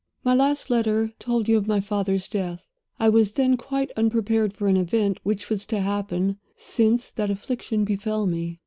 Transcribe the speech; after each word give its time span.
My 0.23 0.33
last 0.33 0.71
letter 0.71 1.13
told 1.19 1.47
you 1.47 1.57
of 1.59 1.67
my 1.67 1.79
father's 1.79 2.27
death. 2.27 2.71
I 2.99 3.07
was 3.07 3.33
then 3.33 3.55
quite 3.55 3.91
unprepared 3.95 4.51
for 4.51 4.67
an 4.67 4.75
event 4.75 5.19
which 5.21 5.45
has 5.49 5.63
happened, 5.69 6.37
since 6.55 7.11
that 7.11 7.29
affliction 7.29 7.85
befell 7.85 8.25
me. 8.25 8.59